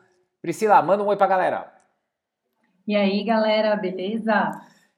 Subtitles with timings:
[0.41, 1.71] Priscila, manda um oi pra galera.
[2.89, 4.53] E aí, galera, beleza?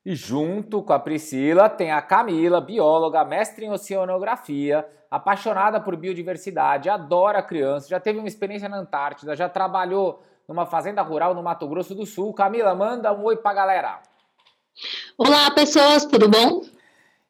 [0.08, 6.88] E junto com a Priscila tem a Camila, bióloga, mestre em oceanografia, apaixonada por biodiversidade,
[6.88, 11.68] adora crianças, já teve uma experiência na Antártida, já trabalhou numa fazenda rural no Mato
[11.68, 12.32] Grosso do Sul.
[12.32, 14.00] Camila, manda um oi pra galera.
[15.18, 16.62] Olá, pessoas, tudo bom?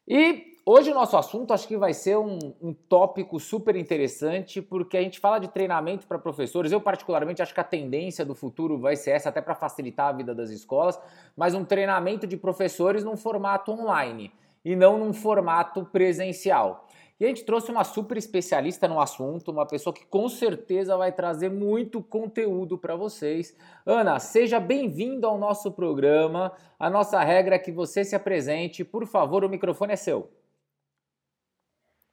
[0.06, 4.98] E Hoje o nosso assunto acho que vai ser um, um, tópico super interessante, porque
[4.98, 6.70] a gente fala de treinamento para professores.
[6.70, 10.12] Eu, particularmente, acho que a tendência do futuro vai ser essa, até para facilitar a
[10.12, 11.00] vida das escolas,
[11.34, 14.30] mas um treinamento de professores num formato online
[14.62, 16.86] e não num formato presencial.
[17.18, 21.12] E a gente trouxe uma super especialista no assunto, uma pessoa que com certeza vai
[21.12, 23.56] trazer muito conteúdo para vocês.
[23.86, 26.52] Ana, seja bem-vindo ao nosso programa.
[26.78, 28.84] A nossa regra é que você se apresente.
[28.84, 30.30] Por favor, o microfone é seu.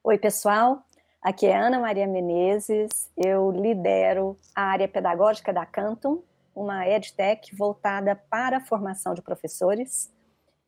[0.08, 0.84] Oi, pessoal.
[1.20, 3.10] Aqui é Ana Maria Menezes.
[3.18, 6.22] Eu lidero a área pedagógica da Canton,
[6.54, 10.14] uma edtech voltada para a formação de professores.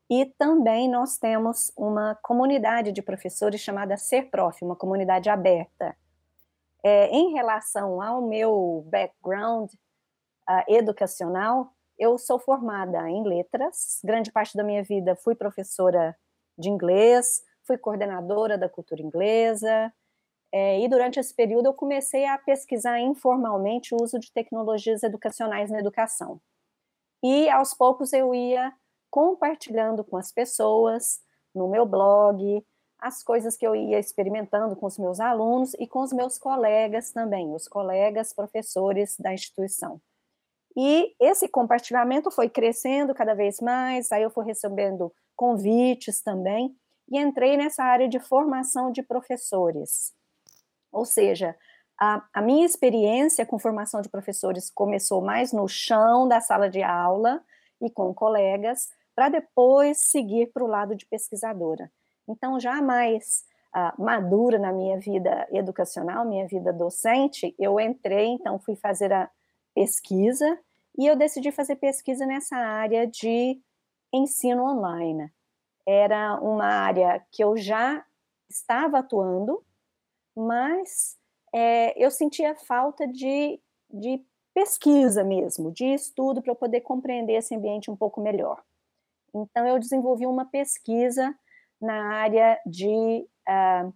[0.09, 5.95] E também nós temos uma comunidade de professores chamada Ser Prof, uma comunidade aberta.
[6.83, 9.71] É, em relação ao meu background
[10.49, 13.99] uh, educacional, eu sou formada em letras.
[14.03, 16.17] Grande parte da minha vida fui professora
[16.57, 19.93] de inglês, fui coordenadora da cultura inglesa,
[20.51, 25.69] é, e durante esse período eu comecei a pesquisar informalmente o uso de tecnologias educacionais
[25.69, 26.39] na educação.
[27.21, 28.73] E aos poucos eu ia
[29.09, 31.19] compartilhando com as pessoas,
[31.53, 32.65] no meu blog,
[32.99, 37.11] as coisas que eu ia experimentando com os meus alunos e com os meus colegas
[37.11, 40.01] também, os colegas professores da instituição.
[40.75, 46.75] E esse compartilhamento foi crescendo cada vez mais, aí eu fui recebendo convites também
[47.09, 50.13] e entrei nessa área de formação de professores.
[50.91, 51.55] Ou seja,
[51.99, 56.83] a, a, minha experiência com formação de professores começou mais no chão da sala de
[56.83, 57.41] aula
[57.81, 61.91] e com colegas, para depois seguir para o lado de pesquisadora.
[62.27, 63.45] Então, já mais
[63.75, 69.29] uh, madura na minha vida educacional, minha vida docente, eu entrei, então fui fazer a
[69.73, 70.59] pesquisa
[70.97, 73.59] e eu decidi fazer pesquisa nessa área de
[74.13, 75.31] ensino online
[75.87, 78.05] era uma área que eu já
[78.49, 79.63] estava atuando,
[80.35, 81.17] mas
[81.55, 83.59] é, eu sentia falta de,
[83.89, 84.21] de
[84.53, 88.61] pesquisa mesmo, de estudo para eu poder compreender esse ambiente um pouco melhor.
[89.33, 91.33] Então, eu desenvolvi uma pesquisa
[91.79, 93.93] na área de uh,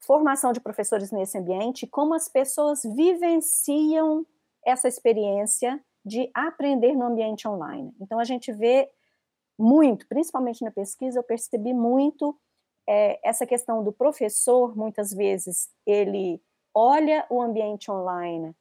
[0.00, 4.24] formação de professores nesse ambiente, como as pessoas vivenciam
[4.64, 7.94] essa experiência de aprender no ambiente online.
[8.00, 8.88] Então, a gente vê
[9.62, 12.36] muito, principalmente na pesquisa, eu percebi muito
[12.88, 16.42] é, essa questão do professor, muitas vezes, ele
[16.74, 18.54] olha o ambiente online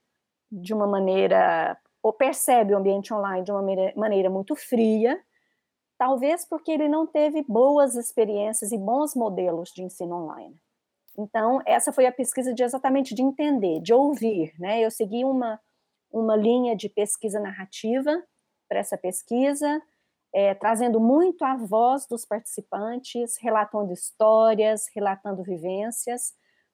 [0.51, 5.19] de uma maneira, ou percebe o ambiente online de uma maneira, maneira muito fria,
[5.97, 10.55] talvez porque ele não teve boas experiências e bons modelos de ensino online.
[11.17, 14.79] Então, essa foi a pesquisa de exatamente de entender, de ouvir, né?
[14.81, 15.59] Eu segui uma,
[16.11, 18.23] uma linha de pesquisa narrativa
[18.69, 19.81] para essa pesquisa,
[20.33, 26.33] é, trazendo muito a voz dos participantes, relatando histórias, relatando vivências,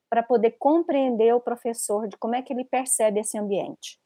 [0.09, 3.99] para poder compreender o professor de como é que ele percebe esse ambiente.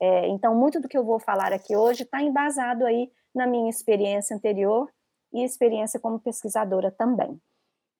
[0.00, 3.70] É, então, muito do que eu vou falar aqui hoje está embasado aí na minha
[3.70, 4.88] experiência anterior
[5.32, 7.40] e experiência como pesquisadora também.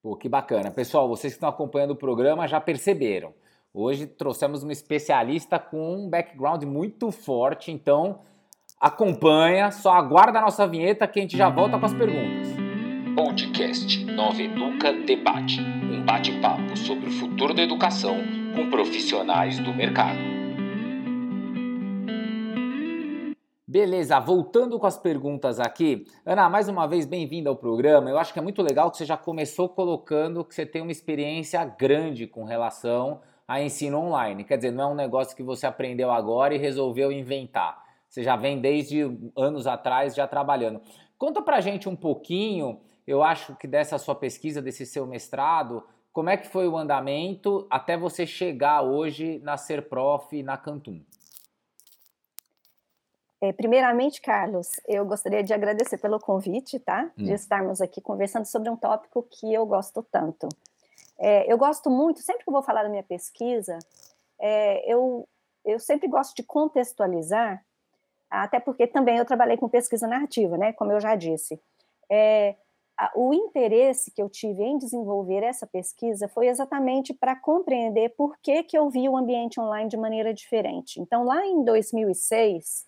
[0.03, 0.71] Pô, que bacana.
[0.71, 3.33] Pessoal, vocês que estão acompanhando o programa já perceberam.
[3.73, 8.21] Hoje trouxemos uma especialista com um background muito forte, então
[8.83, 12.49] acompanha, só aguarda a nossa vinheta que a gente já volta com as perguntas.
[13.15, 18.17] Podcast Nova Educa Debate um bate-papo sobre o futuro da educação
[18.57, 20.19] com profissionais do mercado.
[23.69, 26.05] Beleza, voltando com as perguntas aqui.
[26.27, 28.11] Ana, mais uma vez, bem-vinda ao programa.
[28.11, 30.91] Eu acho que é muito legal que você já começou colocando que você tem uma
[30.91, 34.43] experiência grande com relação a ensino online.
[34.43, 37.92] Quer dizer, não é um negócio que você aprendeu agora e resolveu inventar.
[38.13, 39.01] Você já vem desde
[39.35, 40.83] anos atrás já trabalhando.
[41.17, 45.83] Conta pra gente um pouquinho, eu acho que dessa sua pesquisa, desse seu mestrado,
[46.13, 51.03] como é que foi o andamento até você chegar hoje na Ser Prof na Cantum?
[53.41, 57.11] É, primeiramente, Carlos, eu gostaria de agradecer pelo convite, tá?
[57.17, 57.25] Hum.
[57.25, 60.51] De estarmos aqui conversando sobre um tópico que eu gosto tanto.
[61.19, 63.79] É, eu gosto muito, sempre que eu vou falar da minha pesquisa,
[64.39, 65.27] é, eu,
[65.65, 67.65] eu sempre gosto de contextualizar
[68.41, 71.61] até porque também eu trabalhei com pesquisa narrativa, né, como eu já disse.
[72.11, 72.57] É,
[72.97, 78.37] a, o interesse que eu tive em desenvolver essa pesquisa foi exatamente para compreender por
[78.39, 81.01] que, que eu vi o ambiente online de maneira diferente.
[81.01, 82.87] Então, lá em 2006,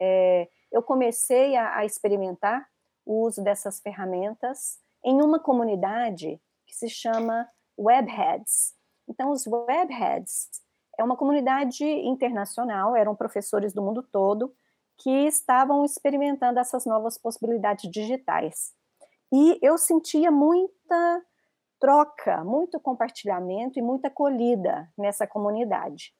[0.00, 2.66] é, eu comecei a, a experimentar
[3.04, 7.48] o uso dessas ferramentas em uma comunidade que se chama
[7.78, 8.74] Webheads.
[9.08, 10.48] Então, os Webheads
[10.98, 14.52] é uma comunidade internacional, eram professores do mundo todo
[14.98, 18.74] que estavam experimentando essas novas possibilidades digitais.
[19.32, 21.22] E eu sentia muita
[21.78, 26.14] troca, muito compartilhamento e muita acolhida nessa comunidade.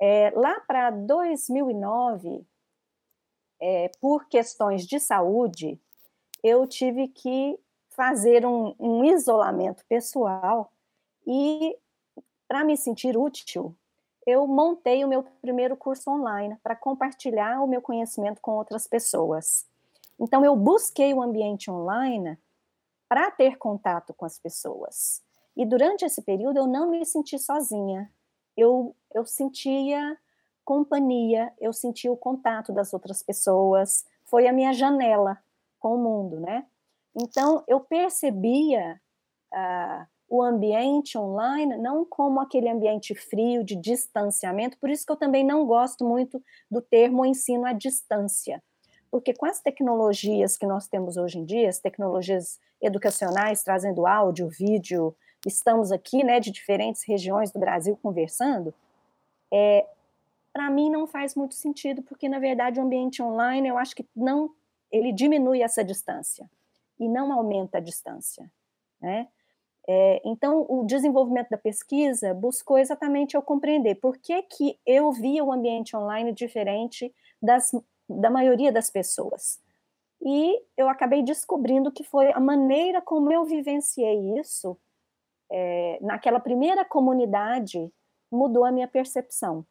[0.00, 2.46] É, lá para 2009,
[3.60, 5.80] é, por questões de saúde,
[6.42, 7.58] eu tive que
[7.90, 10.70] fazer um, um isolamento pessoal
[11.26, 11.76] e
[12.48, 13.76] para me sentir útil,
[14.26, 19.66] eu montei o meu primeiro curso online para compartilhar o meu conhecimento com outras pessoas.
[20.18, 22.38] Então, eu busquei o ambiente online
[23.08, 25.22] para ter contato com as pessoas.
[25.56, 28.10] E durante esse período, eu não me senti sozinha.
[28.56, 30.18] Eu, eu sentia
[30.64, 34.04] companhia, eu sentia o contato das outras pessoas.
[34.24, 35.38] Foi a minha janela
[35.78, 36.66] com o mundo, né?
[37.14, 39.00] Então, eu percebia.
[39.52, 45.16] Uh, o ambiente online não como aquele ambiente frio de distanciamento, por isso que eu
[45.16, 48.62] também não gosto muito do termo ensino à distância,
[49.10, 54.48] porque com as tecnologias que nós temos hoje em dia, as tecnologias educacionais trazendo áudio,
[54.48, 55.16] vídeo,
[55.46, 58.74] estamos aqui, né, de diferentes regiões do Brasil conversando,
[59.50, 59.86] é,
[60.52, 64.06] para mim não faz muito sentido, porque na verdade o ambiente online eu acho que
[64.14, 64.50] não,
[64.92, 66.50] ele diminui essa distância
[67.00, 68.50] e não aumenta a distância,
[69.00, 69.28] né?
[69.90, 75.42] É, então, o desenvolvimento da pesquisa buscou exatamente eu compreender por que, que eu via
[75.42, 77.72] o ambiente online diferente das,
[78.06, 79.58] da maioria das pessoas.
[80.20, 84.76] E eu acabei descobrindo que foi a maneira como eu vivenciei isso
[85.50, 87.90] é, naquela primeira comunidade
[88.30, 89.64] mudou a minha percepção.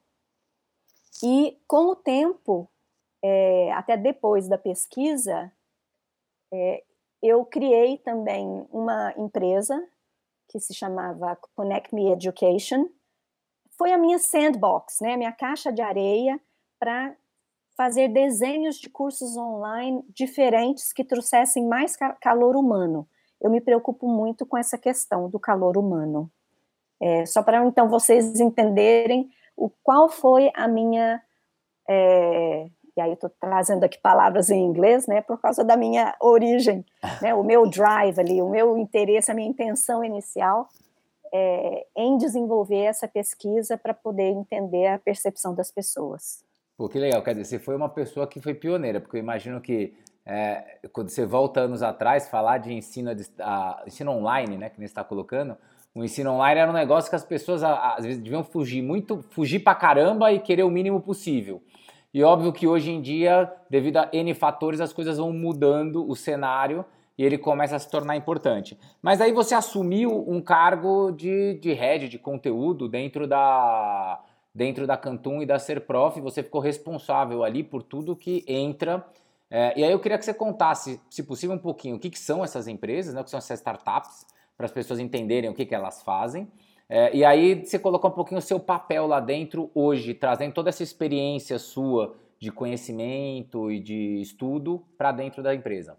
[1.22, 2.68] E com o tempo,
[3.22, 5.52] é, até depois da pesquisa,
[6.52, 6.84] é,
[7.22, 9.88] eu criei também uma empresa
[10.48, 12.88] que se chamava Connect Me Education,
[13.78, 16.40] foi a minha sandbox, né, minha caixa de areia
[16.80, 17.16] para
[17.76, 23.08] fazer desenhos de cursos online diferentes que trouxessem mais calor humano.
[23.40, 26.32] Eu me preocupo muito com essa questão do calor humano.
[27.00, 31.22] É, só para então vocês entenderem o qual foi a minha
[31.88, 36.84] é, e aí estou trazendo aqui palavras em inglês, né, por causa da minha origem,
[37.22, 40.68] né, o meu drive ali, o meu interesse, a minha intenção inicial
[41.32, 46.44] é, em desenvolver essa pesquisa para poder entender a percepção das pessoas.
[46.78, 49.60] Pô, que legal, quer dizer, você foi uma pessoa que foi pioneira, porque eu imagino
[49.62, 54.78] que é, quando você volta anos atrás, falar de ensino, a, ensino online, né, que
[54.78, 55.58] nem está colocando,
[55.96, 59.60] o ensino online era um negócio que as pessoas às vezes deviam fugir muito, fugir
[59.60, 61.62] para caramba e querer o mínimo possível.
[62.18, 66.16] E óbvio que hoje em dia, devido a N fatores, as coisas vão mudando o
[66.16, 66.84] cenário
[67.16, 68.76] e ele começa a se tornar importante.
[69.04, 74.20] Mas aí você assumiu um cargo de, de head de conteúdo dentro da
[74.52, 79.06] dentro da Cantum e da Serprof, você ficou responsável ali por tudo que entra.
[79.52, 82.18] É, e aí eu queria que você contasse, se possível, um pouquinho o que, que
[82.18, 84.26] são essas empresas, né, o que são essas startups,
[84.58, 86.52] para as pessoas entenderem o que, que elas fazem.
[86.90, 90.70] É, e aí você colocou um pouquinho o seu papel lá dentro hoje, trazendo toda
[90.70, 95.98] essa experiência sua de conhecimento e de estudo para dentro da empresa.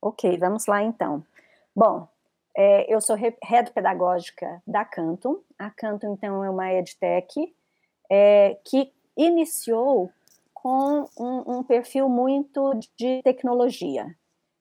[0.00, 1.24] Ok, vamos lá então.
[1.74, 2.08] Bom,
[2.56, 5.40] é, eu sou head pedagógica da Canton.
[5.58, 7.54] A Canton, então, é uma edtech
[8.10, 10.10] é, que iniciou
[10.54, 14.06] com um, um perfil muito de tecnologia.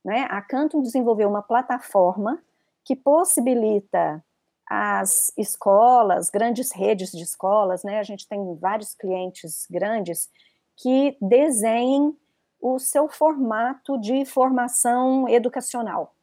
[0.04, 0.28] Né?
[0.30, 2.42] A Canton desenvolveu uma plataforma
[2.84, 4.24] que possibilita
[4.70, 8.00] as escolas, grandes redes de escolas, né?
[8.00, 10.30] A gente tem vários clientes grandes
[10.76, 12.16] que desenhem
[12.62, 16.14] o seu formato de formação educacional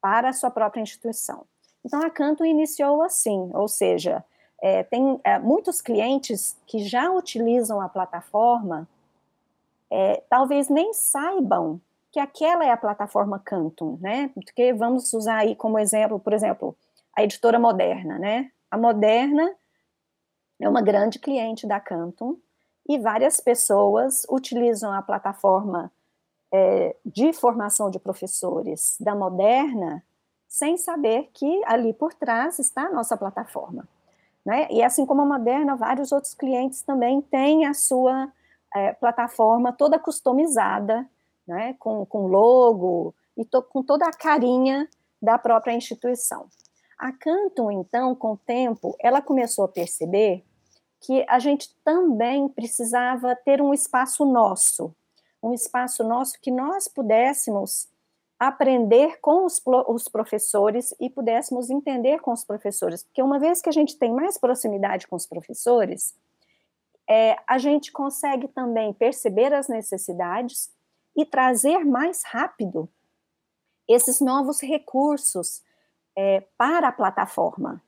[0.00, 1.44] para a sua própria instituição.
[1.84, 4.24] Então, a Canto iniciou assim, ou seja,
[4.60, 8.88] é, tem é, muitos clientes que já utilizam a plataforma,
[9.90, 11.80] é, talvez nem saibam
[12.12, 14.30] que aquela é a plataforma Canton, né?
[14.34, 16.76] Porque vamos usar aí como exemplo, por exemplo,
[17.16, 18.50] a editora Moderna, né?
[18.70, 19.54] A Moderna
[20.60, 22.36] é uma grande cliente da Canton
[22.88, 25.92] e várias pessoas utilizam a plataforma
[26.52, 30.04] é, de formação de professores da Moderna
[30.48, 33.88] sem saber que ali por trás está a nossa plataforma.
[34.44, 34.68] Né?
[34.70, 38.30] E assim como a Moderna, vários outros clientes também têm a sua
[38.74, 41.08] é, plataforma toda customizada,
[41.46, 41.74] né?
[41.78, 44.88] com, com logo e to, com toda a carinha
[45.20, 46.48] da própria instituição.
[47.02, 50.44] A Canton, então, com o tempo, ela começou a perceber
[51.00, 54.94] que a gente também precisava ter um espaço nosso,
[55.42, 57.88] um espaço nosso que nós pudéssemos
[58.38, 63.68] aprender com os, os, professores e pudéssemos entender com os professores, porque uma vez que
[63.68, 66.14] a gente tem mais proximidade com os professores,
[67.10, 70.70] é, a gente consegue também perceber as necessidades
[71.16, 72.88] e trazer mais rápido
[73.88, 75.62] esses novos recursos
[76.16, 77.82] é, para a plataforma,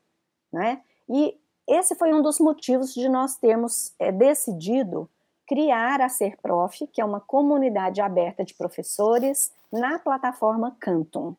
[0.52, 0.82] né?
[1.08, 5.08] E esse foi um dos motivos de nós termos é, decidido
[5.46, 11.34] criar a Ser Prof, que é uma comunidade aberta de professores na plataforma Canton.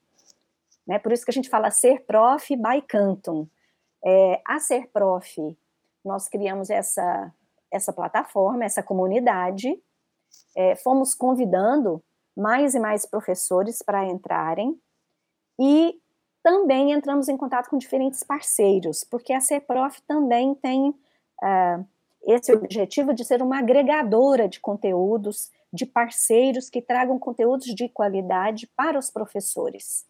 [0.86, 1.00] Né?
[1.00, 3.48] Por isso que a gente fala Ser Prof by Canton.
[4.04, 5.58] É, a Ser Prof,
[6.04, 7.34] nós criamos essa,
[7.72, 9.80] essa plataforma, essa comunidade,
[10.56, 12.04] é, fomos convidando
[12.36, 14.80] mais e mais professores para entrarem
[15.60, 16.00] e
[16.46, 21.84] também entramos em contato com diferentes parceiros, porque a CEPROF também tem uh,
[22.22, 28.68] esse objetivo de ser uma agregadora de conteúdos, de parceiros que tragam conteúdos de qualidade
[28.76, 30.06] para os professores.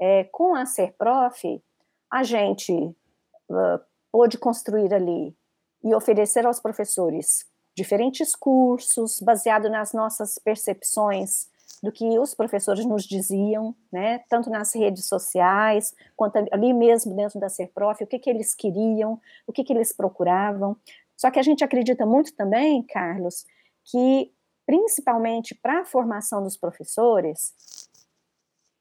[0.00, 1.60] É, com a CEPROF,
[2.08, 3.80] a gente uh,
[4.12, 5.36] pôde construir ali
[5.82, 11.48] e oferecer aos professores diferentes cursos, baseado nas nossas percepções
[11.82, 17.38] do que os professores nos diziam, né, tanto nas redes sociais, quanto ali mesmo dentro
[17.38, 20.76] da Serprof, o que, que eles queriam, o que, que eles procuravam.
[21.16, 23.44] Só que a gente acredita muito também, Carlos,
[23.84, 24.32] que
[24.66, 27.54] principalmente para a formação dos professores,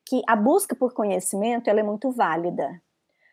[0.06, 2.82] que a busca por conhecimento ela é muito válida.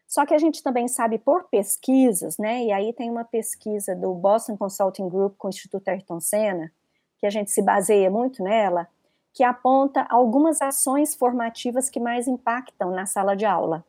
[0.06, 2.64] Só que a gente também sabe por pesquisas, né?
[2.64, 6.70] E aí tem uma pesquisa do Boston Consulting Group com o Instituto Ayrton Senna,
[7.18, 8.88] que a gente se baseia muito nela,
[9.34, 13.84] que aponta algumas ações formativas que mais impactam na sala de aula.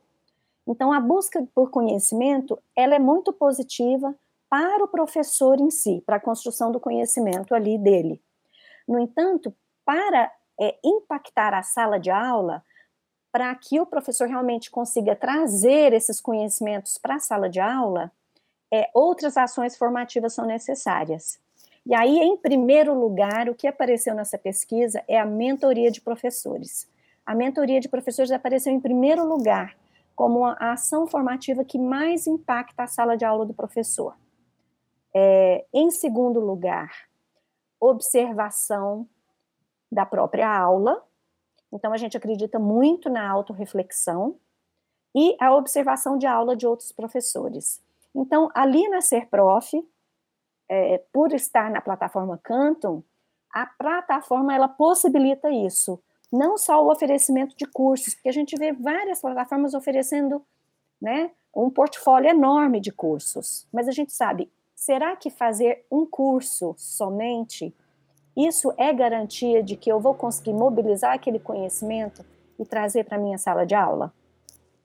[0.67, 4.15] Então, a busca por conhecimento, ela é muito positiva
[4.49, 8.19] para o professor em si, para a construção do conhecimento ali dele.
[8.87, 9.53] No entanto,
[9.85, 12.63] para é, impactar a sala de aula,
[13.31, 18.11] para que o professor realmente consiga trazer esses conhecimentos para a sala de aula,
[18.73, 21.39] é, outras ações formativas são necessárias.
[21.85, 26.89] E aí, em primeiro lugar, o que apareceu nessa pesquisa é a mentoria de professores.
[27.23, 29.75] A mentoria de professores apareceu em primeiro lugar
[30.15, 34.15] como a ação formativa que mais impacta a sala de aula do professor.
[35.13, 36.91] É, em segundo lugar,
[37.79, 39.07] observação
[39.91, 41.03] da própria aula.
[41.71, 44.37] Então, a gente acredita muito na autorreflexão
[45.13, 47.81] e a observação de aula de outros professores.
[48.13, 49.71] Então, ali na Ser Prof,
[50.69, 53.03] é, por estar na plataforma Canton,
[53.51, 56.01] a plataforma ela possibilita isso.
[56.31, 60.43] Não só o oferecimento de cursos, porque a gente vê várias plataformas oferecendo
[61.01, 63.65] né, um portfólio enorme de cursos.
[63.71, 67.73] Mas a gente sabe, será que fazer um curso somente,
[68.35, 72.25] isso é garantia de que eu vou conseguir mobilizar aquele conhecimento
[72.59, 74.13] e trazer para a minha sala de aula?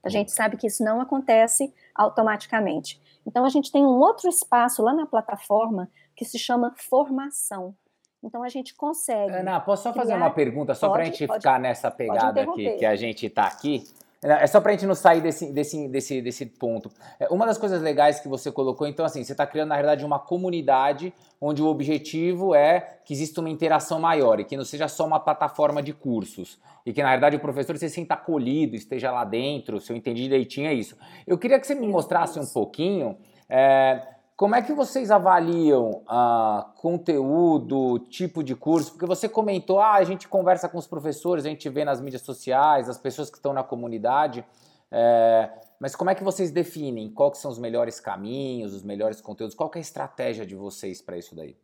[0.03, 2.99] A gente sabe que isso não acontece automaticamente.
[3.25, 7.75] Então, a gente tem um outro espaço lá na plataforma que se chama formação.
[8.23, 9.33] Então, a gente consegue.
[9.33, 10.03] Ana, posso só criar...
[10.03, 13.25] fazer uma pergunta, só para a gente pode, ficar nessa pegada aqui, que a gente
[13.25, 13.83] está aqui?
[14.23, 16.91] É só para a gente não sair desse, desse, desse, desse ponto.
[17.19, 20.05] É, uma das coisas legais que você colocou, então, assim, você está criando, na verdade,
[20.05, 24.87] uma comunidade onde o objetivo é que exista uma interação maior e que não seja
[24.87, 26.59] só uma plataforma de cursos.
[26.85, 30.21] E que, na verdade, o professor se sinta acolhido, esteja lá dentro, se eu entendi
[30.21, 30.95] direitinho, é isso.
[31.25, 33.17] Eu queria que você me mostrasse um pouquinho.
[33.49, 34.07] É,
[34.41, 38.93] Como é que vocês avaliam ah, conteúdo, tipo de curso?
[38.93, 42.23] Porque você comentou, ah, a gente conversa com os professores, a gente vê nas mídias
[42.23, 44.43] sociais, as pessoas que estão na comunidade.
[44.89, 45.47] É,
[45.79, 49.55] mas como é que vocês definem quais são os melhores caminhos, os melhores conteúdos?
[49.55, 51.55] Qual é a estratégia de vocês para isso daí?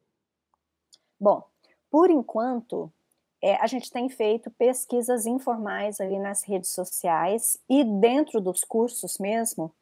[1.20, 1.44] Bom,
[1.90, 2.94] por enquanto,
[3.42, 9.18] é, a gente tem feito pesquisas informais ali nas redes sociais e dentro dos cursos
[9.18, 9.74] mesmo,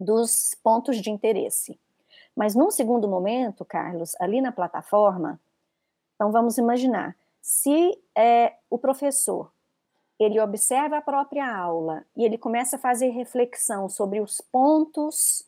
[0.00, 1.78] dos pontos de interesse.
[2.38, 5.40] Mas num segundo momento, Carlos, ali na plataforma,
[6.14, 9.50] então vamos imaginar, se é, o professor
[10.20, 15.44] ele observa a própria aula e ele começa a fazer reflexão sobre os pontos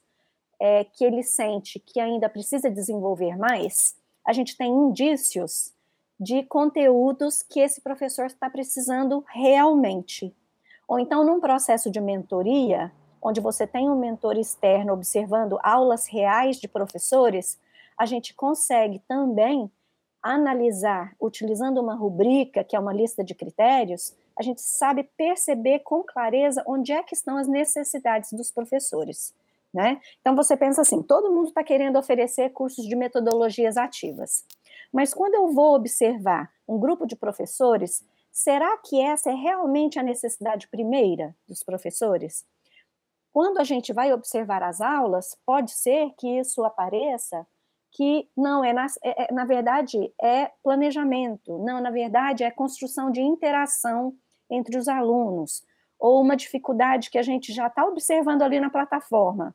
[0.58, 3.94] é, que ele sente que ainda precisa desenvolver mais,
[4.26, 5.72] a gente tem indícios
[6.18, 10.34] de conteúdos que esse professor está precisando realmente.
[10.88, 12.90] Ou então, num processo de mentoria,
[13.22, 17.58] onde você tem um mentor externo observando aulas reais de professores,
[17.98, 19.70] a gente consegue também
[20.22, 26.02] analisar, utilizando uma rubrica, que é uma lista de critérios, a gente sabe perceber com
[26.02, 29.34] clareza onde é que estão as necessidades dos professores.
[29.72, 30.00] Né?
[30.20, 34.44] Então você pensa assim, todo mundo está querendo oferecer cursos de metodologias ativas.
[34.92, 40.02] Mas quando eu vou observar um grupo de professores, será que essa é realmente a
[40.02, 42.44] necessidade primeira dos professores?
[43.32, 47.46] Quando a gente vai observar as aulas, pode ser que isso apareça
[47.92, 53.10] que não é na, é, é, na verdade é planejamento, não, na verdade é construção
[53.10, 54.14] de interação
[54.48, 55.62] entre os alunos,
[55.98, 59.54] ou uma dificuldade que a gente já está observando ali na plataforma,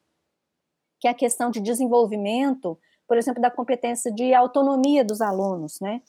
[0.99, 2.77] que é a questão de desenvolvimento,
[3.07, 6.01] por exemplo, da competência de autonomia dos alunos, né?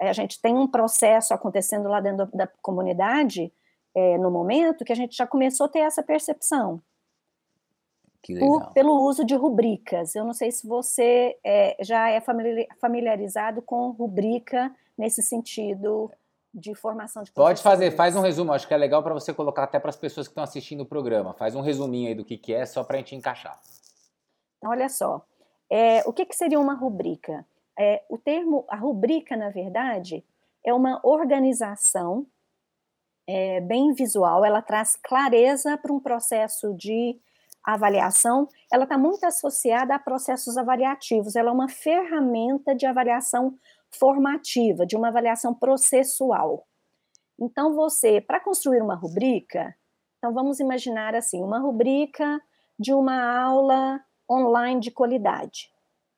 [0.00, 3.52] É, a gente tem um processo acontecendo lá dentro da comunidade,
[3.94, 6.80] é, no momento, que a gente já começou a ter essa percepção
[8.38, 10.14] por, pelo uso de rubricas.
[10.14, 12.20] Eu não sei se você é, já é
[12.80, 16.10] familiarizado com rubrica nesse sentido
[16.52, 18.52] de formação de Pode fazer, faz um resumo.
[18.52, 20.86] Acho que é legal para você colocar até para as pessoas que estão assistindo o
[20.86, 21.34] programa.
[21.34, 23.58] Faz um resuminho aí do que, que é, só para a gente encaixar.
[24.56, 25.24] Então, olha só.
[25.70, 27.46] É, o que, que seria uma rubrica?
[27.78, 30.24] É, o termo, a rubrica, na verdade,
[30.64, 32.26] é uma organização
[33.28, 37.20] é, bem visual, ela traz clareza para um processo de
[37.68, 43.58] a avaliação, ela está muito associada a processos avaliativos, ela é uma ferramenta de avaliação
[43.90, 46.66] formativa, de uma avaliação processual.
[47.38, 49.76] Então, você, para construir uma rubrica,
[50.16, 52.40] então vamos imaginar assim, uma rubrica
[52.78, 54.00] de uma aula
[54.30, 55.70] online de qualidade.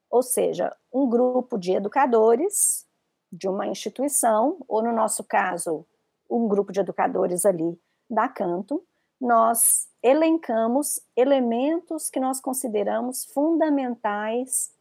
[0.08, 2.86] Ou seja, um grupo de educadores
[3.32, 5.84] de uma instituição, ou no nosso caso,
[6.30, 7.76] um grupo de educadores ali
[8.08, 8.84] da Canto,
[9.20, 14.72] nós elencamos elementos que nós consideramos fundamentais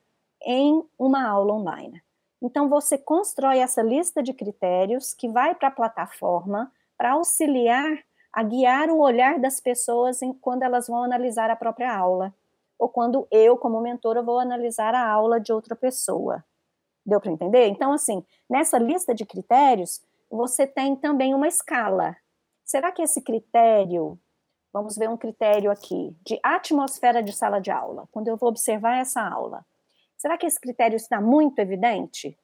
[0.42, 2.02] em uma aula online.
[2.42, 8.00] Então, você constrói essa lista de critérios que vai para a plataforma para auxiliar
[8.32, 12.34] a guiar o olhar das pessoas em, quando elas vão analisar a própria aula,
[12.78, 16.44] ou quando eu, como mentora, vou analisar a aula de outra pessoa.
[17.06, 17.68] Deu para entender?
[17.68, 22.16] Então, assim, nessa lista de critérios, você tem também uma escala.
[22.64, 24.18] Será que esse critério
[24.72, 28.98] Vamos ver um critério aqui de atmosfera de sala de aula, quando eu vou observar
[28.98, 29.66] essa aula.
[30.18, 32.38] Será que esse critério está muito evidente?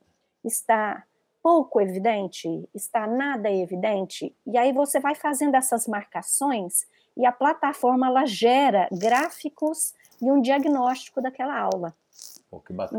[0.44, 1.04] Está
[1.44, 2.68] pouco evidente?
[2.74, 4.36] Está nada evidente?
[4.48, 10.42] E aí você vai fazendo essas marcações e a plataforma ela gera gráficos e um
[10.42, 11.94] diagnóstico daquela aula.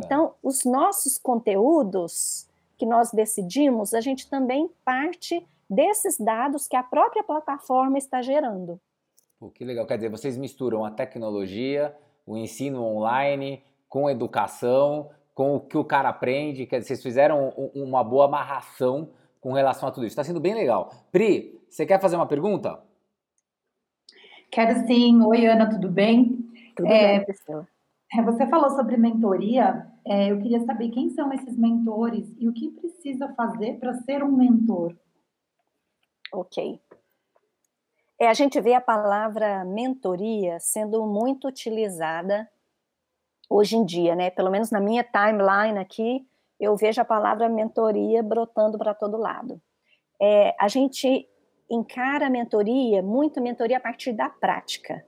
[0.04, 6.82] Então, os nossos conteúdos que nós decidimos, a gente também parte desses dados que a
[6.82, 8.80] própria plataforma está gerando.
[9.38, 9.86] Pô, que legal.
[9.86, 11.94] Quer dizer, vocês misturam a tecnologia,
[12.26, 16.66] o ensino online, com educação, com o que o cara aprende.
[16.66, 20.12] Quer dizer, vocês fizeram uma boa amarração com relação a tudo isso.
[20.12, 20.90] Está sendo bem legal.
[21.12, 22.82] Pri, você quer fazer uma pergunta?
[24.50, 25.20] Quero sim.
[25.22, 26.38] Oi, Ana, tudo bem?
[26.74, 27.66] Tudo é, bem, pessoal.
[28.14, 29.86] É, você falou sobre mentoria.
[30.06, 34.22] É, eu queria saber quem são esses mentores e o que precisa fazer para ser
[34.22, 34.96] um mentor.
[36.32, 36.80] Ok.
[38.18, 42.48] É, a gente vê a palavra mentoria sendo muito utilizada
[43.48, 44.30] hoje em dia, né?
[44.30, 46.26] Pelo menos na minha timeline aqui,
[46.58, 49.60] eu vejo a palavra mentoria brotando para todo lado.
[50.20, 51.28] É, a gente
[51.70, 55.04] encara a mentoria, muito mentoria a partir da prática,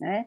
[0.00, 0.26] né?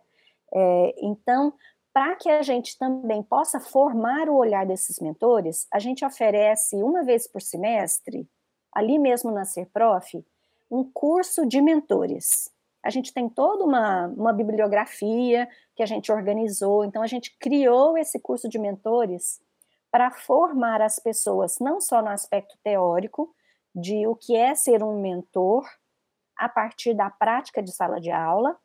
[0.53, 1.53] É, então,
[1.93, 7.03] para que a gente também possa formar o olhar desses mentores, a gente oferece uma
[7.03, 8.27] vez por semestre,
[8.73, 10.25] ali mesmo na Ser Prof,
[10.71, 12.49] um curso de mentores.
[12.83, 17.95] a gente tem toda uma, uma bibliografia que a gente organizou, então a gente criou
[17.95, 19.39] esse curso de mentores
[19.91, 23.35] para formar as pessoas não só no aspecto teórico
[23.75, 25.69] de o que é ser um mentor
[26.35, 28.57] a partir da prática de sala de aula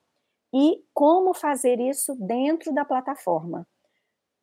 [0.54, 3.66] e como fazer isso dentro da plataforma.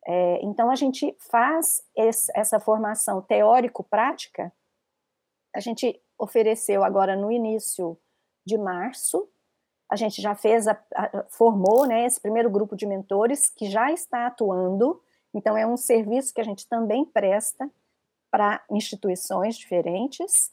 [0.06, 4.52] É, então a gente faz esse, essa formação teórico-prática.
[5.54, 7.96] A gente ofereceu agora no início
[8.44, 9.28] de março.
[9.88, 13.92] A gente já fez, a, a, formou né, esse primeiro grupo de mentores que já
[13.92, 15.00] está atuando,
[15.32, 17.70] então é um serviço que a gente também presta
[18.30, 20.52] para instituições diferentes,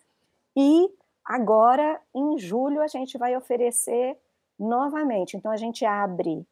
[0.56, 0.94] e
[1.26, 4.18] agora, em julho, a gente vai oferecer
[4.60, 6.46] novamente, então a gente abre,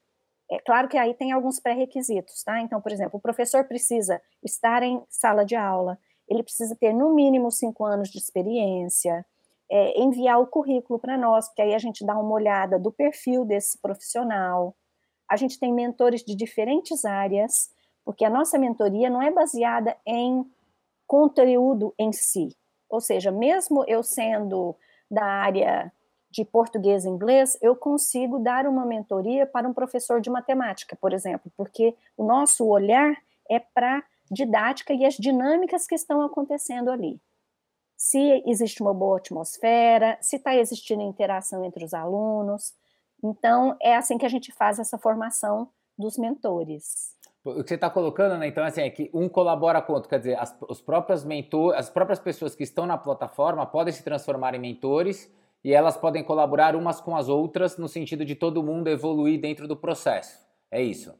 [0.51, 2.60] é claro que aí tem alguns pré-requisitos, tá?
[2.60, 5.99] Então, por exemplo, o professor precisa estar em sala de aula,
[6.30, 9.26] ele precisa ter no mínimo cinco anos de experiência,
[9.70, 13.44] é, enviar o currículo para nós, porque aí a gente dá uma olhada do perfil
[13.44, 14.76] desse profissional.
[15.30, 17.70] A gente tem mentores de diferentes áreas,
[18.06, 20.46] porque a nossa mentoria não é baseada em
[21.06, 22.56] conteúdo em si.
[22.89, 24.76] Ou seja, mesmo eu sendo
[25.10, 25.92] da área
[26.32, 31.12] de português e inglês, eu consigo dar uma mentoria para um professor de matemática, por
[31.12, 33.15] exemplo, porque o nosso olhar
[33.50, 37.20] é para didática e as dinâmicas que estão acontecendo ali
[38.00, 42.74] se existe uma boa atmosfera, se está existindo interação entre os alunos.
[43.22, 47.13] Então, é assim que a gente faz essa formação dos mentores.
[47.44, 48.48] O que você está colocando, né?
[48.48, 51.76] Então, assim, é que um colabora com o outro, quer dizer, as, os próprios mentor,
[51.76, 55.30] as próprias pessoas que estão na plataforma podem se transformar em mentores
[55.62, 59.68] e elas podem colaborar umas com as outras no sentido de todo mundo evoluir dentro
[59.68, 60.39] do processo.
[60.72, 61.13] É isso?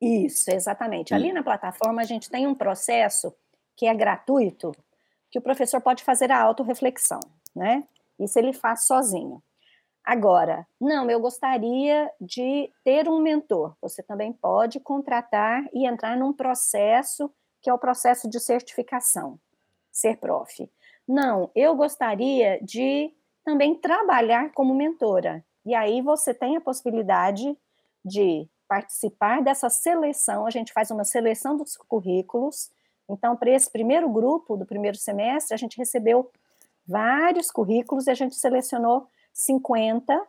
[0.00, 1.14] Isso, exatamente.
[1.14, 3.34] Ali na plataforma a gente tem um processo
[3.76, 4.72] que é gratuito,
[5.30, 7.20] que o professor pode fazer a autorreflexão,
[7.54, 7.84] né?
[8.18, 9.42] Isso ele faz sozinho.
[10.04, 13.74] Agora, não, eu gostaria de ter um mentor.
[13.82, 17.30] Você também pode contratar e entrar num processo
[17.60, 19.40] que é o processo de certificação,
[19.90, 20.70] ser prof.
[21.08, 23.12] Não, eu gostaria de
[23.44, 25.44] também trabalhar como mentora.
[25.64, 27.58] E aí você tem a possibilidade
[28.04, 30.46] de participar dessa seleção.
[30.46, 32.70] A gente faz uma seleção dos currículos
[33.08, 36.30] então, para esse primeiro grupo do primeiro semestre, a gente recebeu
[36.86, 40.20] vários currículos e a gente selecionou 50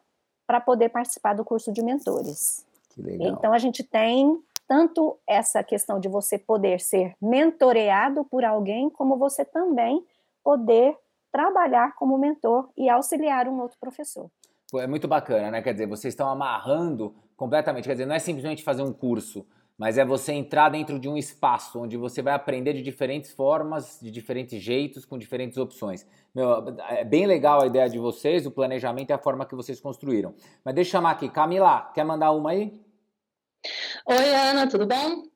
[0.46, 2.66] para poder participar do curso de mentores.
[2.90, 3.28] Que legal.
[3.30, 9.18] Então, a gente tem tanto essa questão de você poder ser mentoreado por alguém, como
[9.18, 10.06] você também
[10.44, 10.96] poder
[11.32, 14.30] trabalhar como mentor e auxiliar um outro professor.
[14.70, 15.62] Pô, é muito bacana, né?
[15.62, 17.86] Quer dizer, vocês estão amarrando completamente.
[17.86, 19.48] Quer dizer, não é simplesmente fazer um curso
[19.78, 24.00] mas é você entrar dentro de um espaço onde você vai aprender de diferentes formas,
[24.02, 26.06] de diferentes jeitos, com diferentes opções.
[26.34, 29.80] Meu, é bem legal a ideia de vocês, o planejamento e a forma que vocês
[29.80, 30.34] construíram.
[30.66, 32.82] Mas deixa eu chamar aqui, Camila, quer mandar uma aí?
[34.08, 35.28] Oi, Ana, tudo bom?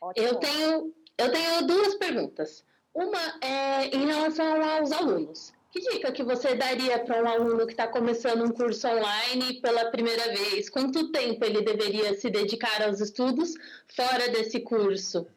[0.00, 0.26] Ótimo.
[0.26, 2.64] Eu tenho, eu tenho duas perguntas.
[2.94, 5.52] Uma é em relação aos alunos.
[5.70, 9.88] Que dica que você daria para um aluno que está começando um curso online pela
[9.90, 10.68] primeira vez?
[10.68, 13.54] Quanto tempo ele deveria se dedicar aos estudos
[13.94, 15.28] fora desse curso?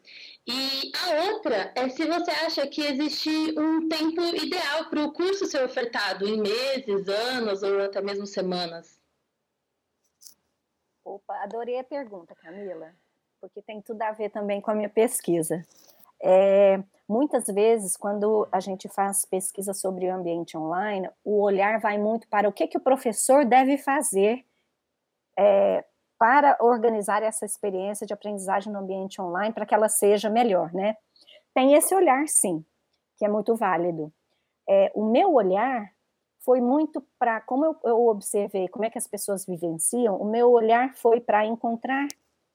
[0.44, 5.46] E a outra é se você acha que existe um tempo ideal para o curso
[5.46, 9.00] ser ofertado, em meses, anos ou até mesmo semanas.
[11.04, 12.92] Opa, adorei a pergunta, Camila,
[13.40, 15.64] porque tem tudo a ver também com a minha pesquisa.
[16.26, 21.98] É, muitas vezes, quando a gente faz pesquisa sobre o ambiente online, o olhar vai
[21.98, 24.42] muito para o que, que o professor deve fazer
[25.38, 25.84] é,
[26.18, 30.96] para organizar essa experiência de aprendizagem no ambiente online para que ela seja melhor, né?
[31.52, 32.64] Tem esse olhar, sim,
[33.18, 34.10] que é muito válido.
[34.66, 35.92] É, o meu olhar
[36.40, 40.50] foi muito para, como eu, eu observei como é que as pessoas vivenciam, o meu
[40.50, 42.06] olhar foi para encontrar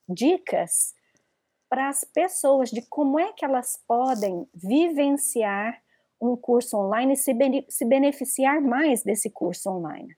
[0.08, 0.95] dicas
[1.69, 5.82] para as pessoas de como é que elas podem vivenciar
[6.21, 7.34] um curso online e se,
[7.69, 10.17] se beneficiar mais desse curso online.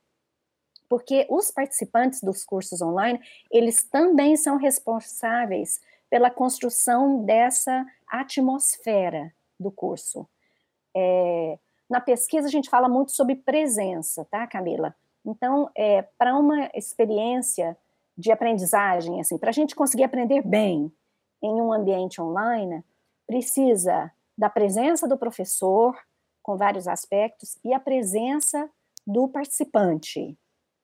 [0.89, 3.19] Porque os participantes dos cursos online,
[3.51, 10.27] eles também são responsáveis pela construção dessa atmosfera do curso.
[10.95, 11.57] É,
[11.89, 14.95] na pesquisa a gente fala muito sobre presença, tá, Camila?
[15.25, 17.77] Então, é, para uma experiência
[18.17, 20.91] de aprendizagem, assim, para a gente conseguir aprender bem,
[21.41, 22.83] em um ambiente online
[23.25, 25.97] precisa da presença do professor,
[26.41, 28.69] com vários aspectos, e a presença
[29.05, 30.37] do participante,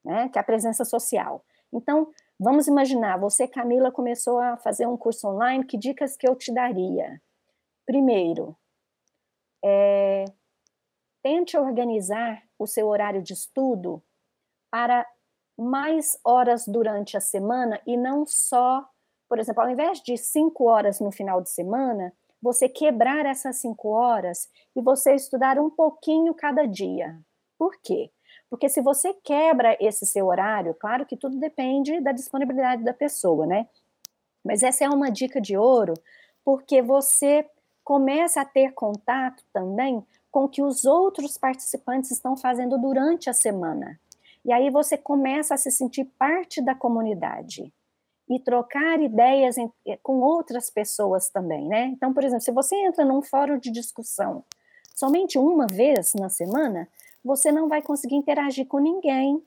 [0.04, 1.44] né, que é a presença social.
[1.72, 6.36] Então, vamos imaginar, você, Camila, começou a fazer um curso online, que dicas que eu
[6.36, 7.22] te daria?
[7.86, 8.56] Primeiro,
[9.64, 10.26] é,
[11.22, 14.02] tente organizar o seu horário de estudo
[14.72, 15.06] para
[15.58, 18.88] mais horas durante a semana e não só,
[19.28, 23.90] por exemplo, ao invés de cinco horas no final de semana, você quebrar essas cinco
[23.90, 27.20] horas e você estudar um pouquinho cada dia.
[27.58, 28.12] Por quê?
[28.50, 33.46] Porque se você quebra esse seu horário, claro que tudo depende da disponibilidade da pessoa,
[33.46, 33.68] né?
[34.44, 35.94] Mas essa é uma dica de ouro,
[36.46, 37.46] porque você
[37.84, 43.34] começa a ter contato também com o que os outros participantes estão fazendo durante a
[43.34, 44.00] semana.
[44.46, 47.74] E aí você começa a se sentir parte da comunidade
[48.30, 51.86] e trocar ideias em, eh, com outras pessoas também, né?
[51.86, 54.44] Então, por exemplo, se você entra num fórum de discussão
[54.96, 56.90] somente uma vez na semana,
[57.24, 59.42] você não vai conseguir interagir com ninguém,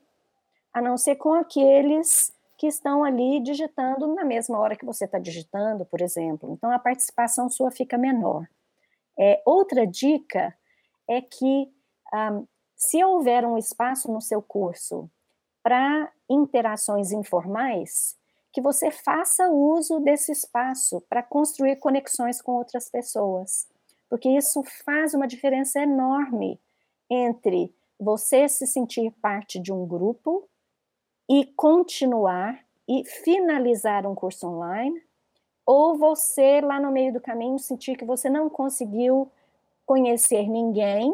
[0.73, 5.19] a não ser com aqueles que estão ali digitando na mesma hora que você está
[5.19, 6.53] digitando, por exemplo.
[6.53, 8.47] Então, a participação sua fica menor.
[9.19, 10.55] É, outra dica
[11.07, 11.69] é que
[12.13, 15.09] um, se houver um espaço no seu curso
[15.61, 18.15] para interações informais,
[18.51, 23.67] que você faça uso desse espaço para construir conexões com outras pessoas,
[24.09, 26.59] porque isso faz uma diferença enorme
[27.09, 30.47] entre você se sentir parte de um grupo
[31.29, 35.01] e continuar e finalizar um curso online,
[35.65, 39.31] ou você lá no meio do caminho sentir que você não conseguiu
[39.85, 41.13] conhecer ninguém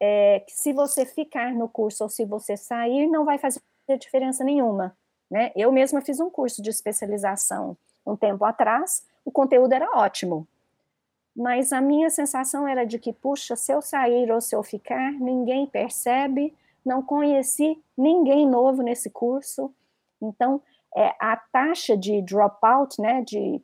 [0.00, 3.60] é, que se você ficar no curso ou se você sair, não vai fazer
[3.98, 4.96] diferença nenhuma.
[5.30, 5.52] Né?
[5.56, 10.46] Eu mesma fiz um curso de especialização um tempo atrás, o conteúdo era ótimo,
[11.34, 15.12] mas a minha sensação era de que, puxa, se eu sair ou se eu ficar,
[15.12, 19.74] ninguém percebe, não conheci ninguém novo nesse curso,
[20.22, 20.62] então
[20.96, 23.60] é, a taxa de dropout, né, de,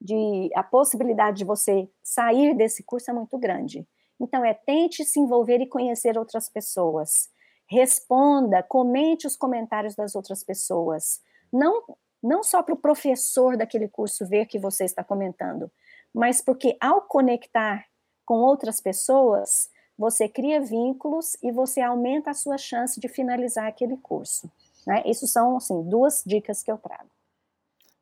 [0.00, 3.86] de a possibilidade de você sair desse curso é muito grande.
[4.20, 7.28] Então, é tente se envolver e conhecer outras pessoas.
[7.68, 11.20] Responda, comente os comentários das outras pessoas.
[11.52, 11.82] Não,
[12.22, 15.70] não só para o professor daquele curso ver que você está comentando,
[16.14, 17.86] mas porque ao conectar
[18.24, 23.96] com outras pessoas, você cria vínculos e você aumenta a sua chance de finalizar aquele
[23.96, 24.50] curso.
[24.86, 25.02] Né?
[25.06, 27.10] Isso são, assim, duas dicas que eu trago.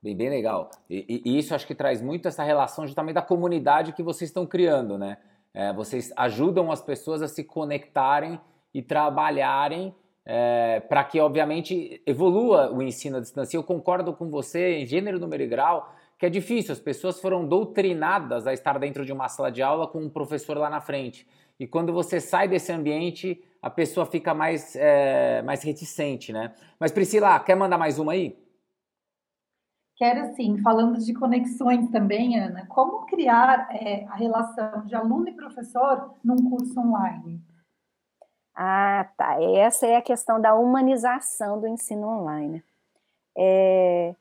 [0.02, 0.70] Bem, bem legal.
[0.90, 4.46] E, e, isso acho que traz muito essa relação também da comunidade que vocês estão
[4.46, 5.16] criando, né?
[5.54, 8.38] É, vocês ajudam as pessoas a se conectarem
[8.74, 9.94] e trabalharem
[10.26, 13.56] é, para que, obviamente, evolua o ensino à distância.
[13.56, 16.72] Eu concordo com você em gênero, número e grau que é difícil.
[16.72, 20.56] As pessoas foram doutrinadas a estar dentro de uma sala de aula com um professor
[20.56, 21.26] lá na frente.
[21.58, 26.54] E quando você sai desse ambiente, a pessoa fica mais, é, mais reticente, né?
[26.80, 28.36] Mas Priscila, quer mandar mais uma aí?
[29.96, 35.32] Quero sim, falando de conexões também, Ana, como criar é, a relação de aluno e
[35.32, 37.40] professor num curso online?
[38.54, 39.42] Ah, tá.
[39.42, 42.62] Essa é a questão da humanização do ensino online.
[43.36, 44.14] É,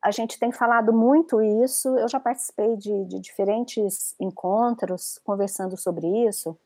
[0.00, 6.06] a gente tem falado muito isso, eu já participei de, de diferentes encontros conversando sobre
[6.26, 6.56] isso,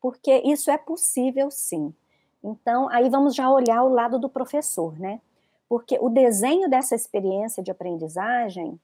[0.00, 1.94] porque isso é possível sim.
[2.42, 5.20] Então, aí vamos já olhar o lado do professor, né?
[5.70, 8.76] porque o desenho dessa experiência de aprendizagem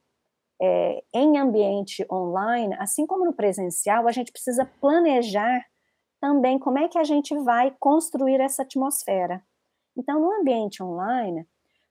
[0.62, 5.66] é, em ambiente online, assim como no presencial, a gente precisa planejar
[6.20, 9.42] também como é que a gente vai construir essa atmosfera.
[9.96, 11.46] Então, no ambiente online,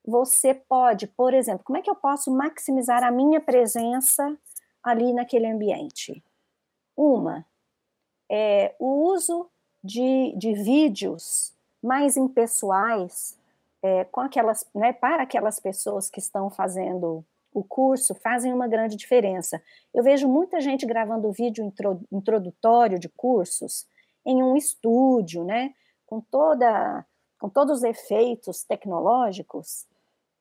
[0.05, 4.37] você pode, por exemplo, como é que eu posso maximizar a minha presença
[4.83, 6.23] ali naquele ambiente?
[6.95, 7.45] Uma,
[8.29, 9.49] é o uso
[9.83, 13.37] de, de vídeos mais impessoais
[13.81, 18.95] é, com aquelas, né, para aquelas pessoas que estão fazendo o curso, fazem uma grande
[18.95, 19.61] diferença.
[19.93, 21.71] Eu vejo muita gente gravando vídeo
[22.11, 23.87] introdutório de cursos
[24.25, 25.73] em um estúdio, né,
[26.05, 27.05] com toda,
[27.39, 29.85] com todos os efeitos tecnológicos.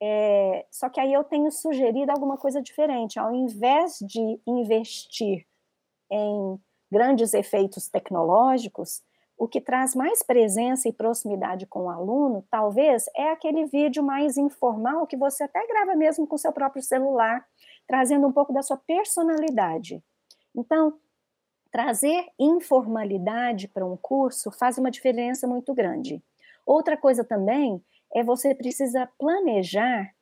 [0.02, 3.18] É, só que aí eu tenho sugerido alguma coisa diferente.
[3.18, 5.46] Ao invés de investir
[6.10, 9.02] em grandes efeitos tecnológicos,
[9.36, 14.36] o que traz mais presença e proximidade com o aluno, talvez, é aquele vídeo mais
[14.36, 17.44] informal que você até grava mesmo com seu próprio celular,
[17.86, 20.02] trazendo um pouco da sua personalidade.
[20.54, 20.98] Então,
[21.74, 26.22] trazer informalidade para um curso faz uma diferença muito grande.
[26.64, 27.82] Outra coisa também
[28.14, 30.14] é você precisa planejar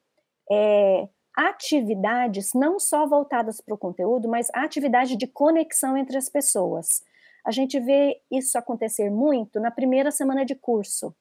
[0.50, 7.02] é, atividades não só voltadas para o conteúdo, mas atividade de conexão entre as pessoas
[7.44, 11.14] a gente vê isso acontecer muito na primeira semana de curso.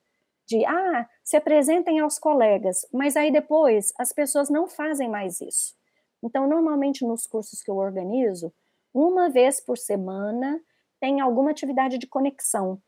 [0.45, 5.75] De, ah, se apresentem aos colegas, mas aí depois as pessoas não fazem mais isso.
[6.21, 8.53] Então, normalmente nos cursos que eu organizo,
[8.93, 10.59] uma vez por semana
[10.99, 12.81] tem alguma atividade de conexão,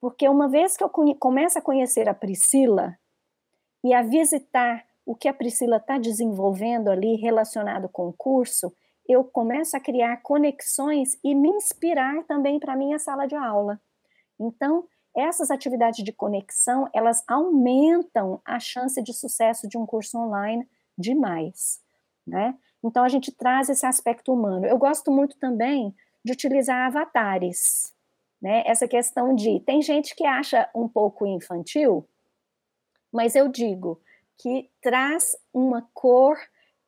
[0.00, 2.98] Porque uma vez que eu começo a conhecer a Priscila
[3.84, 8.74] e a visitar o que a Priscila está desenvolvendo ali relacionado com o curso,
[9.08, 13.80] eu começo a criar conexões e me inspirar também para a minha sala de aula.
[14.40, 20.68] Então, essas atividades de conexão, elas aumentam a chance de sucesso de um curso online
[20.98, 21.80] demais,
[22.26, 22.56] né?
[22.82, 24.66] Então, a gente traz esse aspecto humano.
[24.66, 27.94] Eu gosto muito também de utilizar avatares,
[28.40, 28.62] né?
[28.66, 29.60] Essa questão de...
[29.60, 32.06] Tem gente que acha um pouco infantil,
[33.12, 34.00] mas eu digo
[34.38, 36.36] que traz uma cor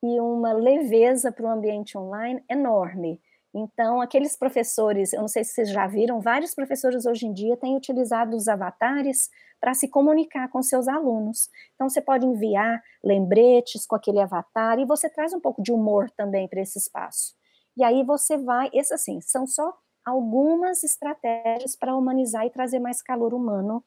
[0.02, 3.20] e uma leveza para o ambiente online enorme.
[3.54, 7.56] Então, aqueles professores, eu não sei se vocês já viram, vários professores hoje em dia
[7.56, 11.48] têm utilizado os avatares para se comunicar com seus alunos.
[11.74, 16.10] Então, você pode enviar lembretes com aquele avatar e você traz um pouco de humor
[16.10, 17.34] também para esse espaço.
[17.76, 19.72] E aí você vai, esse assim, são só
[20.04, 23.84] algumas estratégias para humanizar e trazer mais calor humano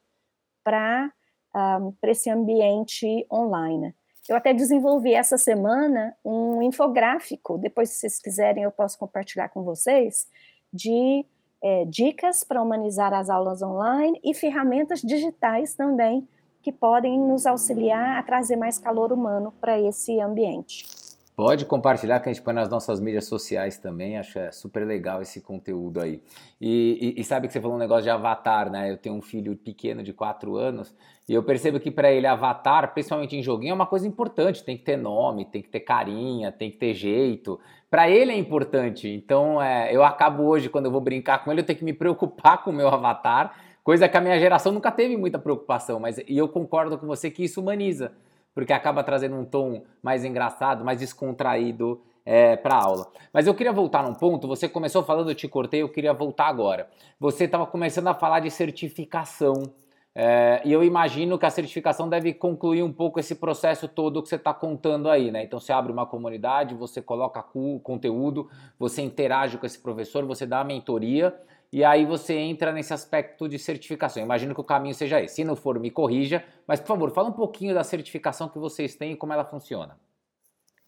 [0.63, 1.11] para
[1.53, 3.93] um, ah, esse ambiente online.
[4.27, 9.63] Eu até desenvolvi essa semana um infográfico, depois, se vocês quiserem, eu posso compartilhar com
[9.63, 10.27] vocês,
[10.71, 11.25] de
[11.63, 16.27] é, dicas para humanizar as aulas online e ferramentas digitais também
[16.61, 21.06] que podem nos auxiliar a trazer mais calor humano para esse ambiente.
[21.37, 25.21] Pode compartilhar que a gente põe nas nossas mídias sociais também, acho é super legal
[25.21, 26.19] esse conteúdo aí.
[26.59, 28.89] E, e, e, sabe que você falou um negócio de avatar, né?
[28.89, 30.95] Eu tenho um filho pequeno de 4 anos
[31.29, 34.63] e eu percebo que para ele avatar, principalmente em joguinho, é uma coisa importante.
[34.63, 37.59] Tem que ter nome, tem que ter carinha, tem que ter jeito.
[37.87, 39.07] Para ele é importante.
[39.07, 41.93] Então é, eu acabo hoje, quando eu vou brincar com ele, eu tenho que me
[41.93, 45.99] preocupar com o meu avatar, coisa que a minha geração nunca teve muita preocupação.
[45.99, 48.11] Mas e eu concordo com você que isso humaniza
[48.57, 53.05] porque acaba trazendo um tom mais engraçado, mais descontraído é, para aula.
[53.31, 56.47] Mas eu queria voltar num ponto, você começou falando, eu te cortei, eu queria voltar
[56.47, 56.89] agora.
[57.19, 59.53] Você estava começando a falar de certificação,
[60.15, 64.29] é, e eu imagino que a certificação deve concluir um pouco esse processo todo que
[64.29, 65.43] você está contando aí, né?
[65.43, 67.45] Então você abre uma comunidade, você coloca
[67.83, 71.39] conteúdo, você interage com esse professor, você dá a mentoria,
[71.71, 74.23] e aí você entra nesse aspecto de certificação.
[74.23, 75.35] Imagino que o caminho seja esse.
[75.35, 78.95] Se não for, me corrija, mas por favor, fala um pouquinho da certificação que vocês
[78.95, 79.97] têm e como ela funciona.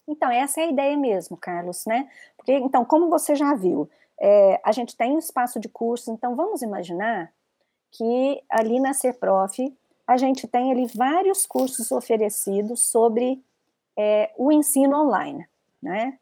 [0.08, 2.10] Então, essa é a ideia mesmo, Carlos, né?
[2.36, 3.90] Porque, então, como você já viu,
[4.20, 7.32] é, a gente tem um espaço de curso, então vamos imaginar
[7.92, 9.58] que ali na Serprof
[10.08, 13.44] a gente tem ali vários cursos oferecidos sobre
[13.96, 15.48] é, o ensino online,
[15.82, 16.18] né?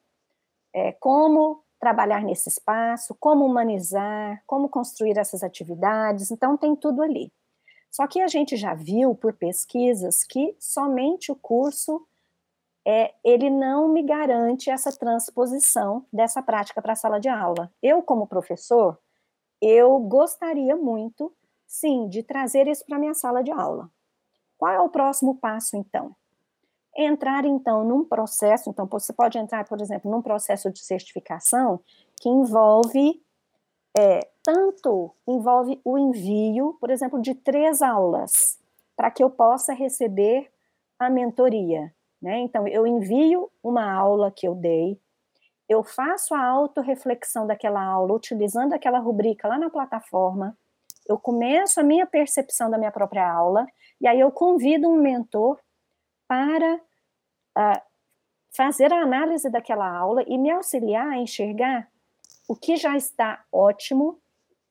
[0.74, 7.32] É, como trabalhar nesse espaço, como humanizar, como construir essas atividades, então tem tudo ali.
[7.92, 12.06] Só que a gente já viu por pesquisas que somente o curso
[12.86, 17.72] é, ele não me garante essa transposição dessa prática para a sala de aula.
[17.82, 18.98] Eu, como professor,
[19.62, 21.36] eu gostaria muito,
[21.66, 23.92] sim, de trazer isso para a minha sala de aula.
[24.58, 26.16] Qual é o próximo passo, então?
[26.98, 31.80] Entrar então num processo, então você pode entrar, por exemplo, num processo de certificação
[32.20, 33.22] que envolve
[33.98, 38.60] é, tanto envolve o envio, por exemplo, de três aulas
[38.96, 40.52] para que eu possa receber
[41.00, 41.94] a mentoria.
[42.22, 42.40] Né?
[42.40, 45.00] Então, eu envio uma aula que eu dei,
[45.70, 50.58] eu faço a autorreflexão daquela aula utilizando aquela rubrica lá na plataforma,
[51.08, 53.66] eu começo a minha percepção da minha própria aula,
[54.00, 55.60] e aí eu convido um mentor
[56.28, 56.80] para
[57.58, 57.82] uh,
[58.56, 61.90] fazer a análise daquela aula e me auxiliar a enxergar
[62.48, 64.20] o que já está ótimo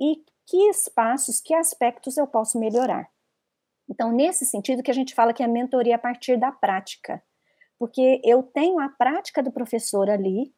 [0.00, 3.10] e que espaços, que aspectos eu posso melhorar.
[3.88, 7.22] Então, nesse sentido que a gente fala que é a mentoria a partir da prática,
[7.78, 10.52] porque eu tenho a prática do professor ali,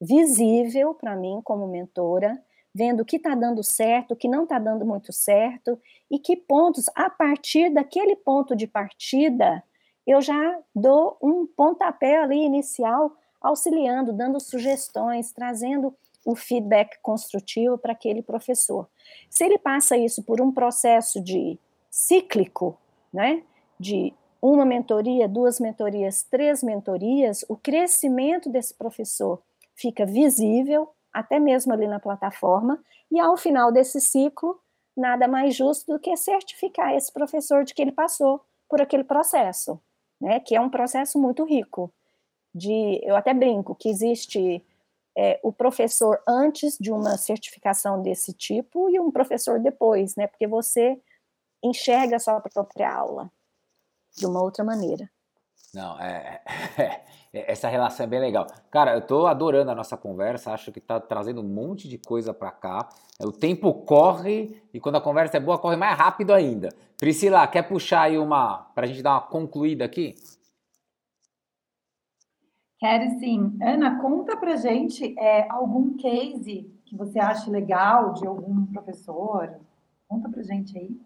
[0.00, 2.42] visível para mim como mentora,
[2.74, 6.36] vendo o que está dando certo, o que não está dando muito certo, e que
[6.36, 9.62] pontos, a partir daquele ponto de partida,
[10.06, 17.92] eu já dou um pontapé ali inicial, auxiliando, dando sugestões, trazendo o feedback construtivo para
[17.92, 18.88] aquele professor.
[19.28, 21.58] Se ele passa isso por um processo de
[21.90, 22.78] cíclico,
[23.12, 23.42] né,
[23.78, 29.42] de uma mentoria, duas mentorias, três mentorias, o crescimento desse professor
[29.74, 34.58] fica visível, até mesmo ali na plataforma, e ao final desse ciclo,
[34.96, 39.80] nada mais justo do que certificar esse professor de que ele passou por aquele processo
[40.24, 41.92] né, que é um processo muito rico.
[42.54, 44.64] De, eu até brinco que existe
[45.16, 50.46] é, o professor antes de uma certificação desse tipo e um professor depois, né, porque
[50.46, 50.98] você
[51.62, 53.30] enxerga a sua própria aula
[54.16, 55.10] de uma outra maneira.
[55.74, 56.40] Não, é,
[56.78, 58.46] é, É, essa relação é bem legal.
[58.70, 62.32] Cara, eu tô adorando a nossa conversa, acho que tá trazendo um monte de coisa
[62.32, 62.88] para cá.
[63.20, 66.68] O tempo corre e quando a conversa é boa, corre mais rápido ainda.
[66.96, 70.14] Priscila, quer puxar aí uma, pra gente dar uma concluída aqui?
[72.78, 73.58] Quero sim.
[73.60, 79.58] Ana, conta pra gente é, algum case que você acha legal de algum professor.
[80.06, 80.96] Conta pra gente aí.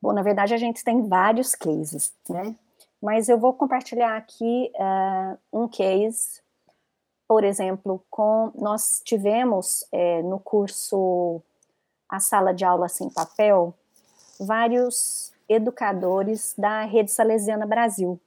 [0.00, 2.54] Bom, na verdade, a gente tem vários cases, né?
[3.00, 6.40] Mas eu vou compartilhar aqui uh, um case,
[7.28, 11.40] por exemplo, com nós tivemos é, no curso
[12.08, 13.74] A Sala de Aula Sem Papel,
[14.40, 18.18] vários educadores da Rede Salesiana Brasil.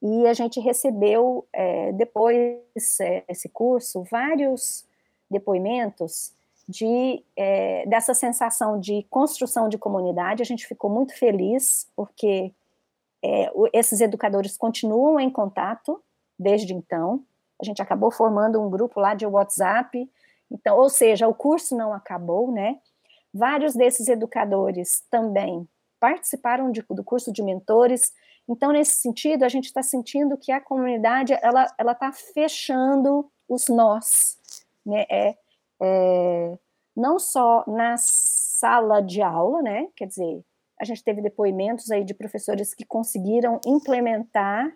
[0.00, 4.84] E a gente recebeu, é, depois desse curso, vários
[5.30, 6.32] depoimentos
[6.68, 7.22] de,
[7.86, 10.42] dessa sensação de construção de comunidade.
[10.42, 12.52] A gente ficou muito feliz, porque
[13.24, 15.98] é, esses educadores continuam em contato
[16.38, 17.24] desde então.
[17.58, 20.10] A gente acabou formando um grupo lá de WhatsApp.
[20.50, 22.78] Então, ou seja, o curso não acabou, né?
[23.32, 25.66] Vários desses educadores também
[25.98, 28.12] participaram de, do curso de mentores.
[28.46, 33.68] Então, nesse sentido, a gente está sentindo que a comunidade ela ela está fechando os
[33.68, 34.38] nós,
[34.84, 35.06] né?
[35.08, 35.34] É,
[35.80, 36.58] é,
[36.94, 39.88] não só na sala de aula, né?
[39.96, 40.44] Quer dizer,
[40.84, 44.70] a gente teve depoimentos aí de professores que conseguiram implementar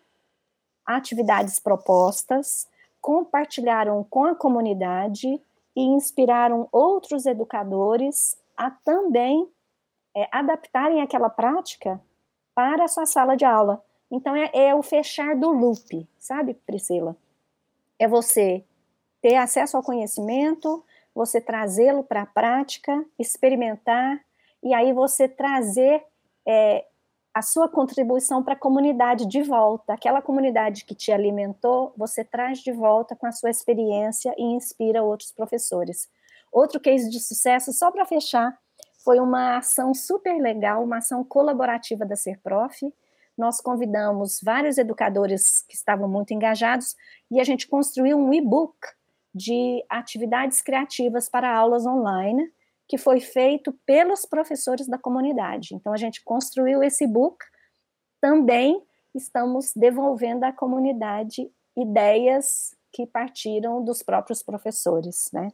[0.84, 2.66] atividades propostas,
[3.00, 5.40] compartilharam com a comunidade
[5.76, 9.48] e inspiraram outros educadores a também
[10.16, 12.00] é, adaptarem aquela prática
[12.54, 13.84] para a sua sala de aula.
[14.10, 17.14] Então, é, é o fechar do loop, sabe, Priscila?
[17.98, 18.64] É você
[19.20, 20.82] ter acesso ao conhecimento,
[21.14, 24.24] você trazê-lo para a prática, experimentar,
[24.62, 26.02] e aí você trazer
[26.46, 26.84] é,
[27.32, 29.92] a sua contribuição para a comunidade de volta.
[29.92, 35.02] Aquela comunidade que te alimentou, você traz de volta com a sua experiência e inspira
[35.02, 36.08] outros professores.
[36.50, 38.58] Outro case de sucesso, só para fechar,
[39.04, 42.92] foi uma ação super legal, uma ação colaborativa da Serprof.
[43.36, 46.96] Nós convidamos vários educadores que estavam muito engajados
[47.30, 48.76] e a gente construiu um e-book
[49.32, 52.50] de atividades criativas para aulas online,
[52.88, 55.74] que foi feito pelos professores da comunidade.
[55.74, 57.44] Então, a gente construiu esse book,
[58.20, 58.82] também
[59.14, 65.50] estamos devolvendo à comunidade ideias que partiram dos próprios professores, né?